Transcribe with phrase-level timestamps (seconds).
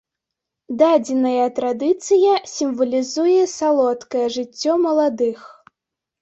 [0.79, 5.39] Дадзеная традыцыя сімвалізуе салодкае жыццё маладых.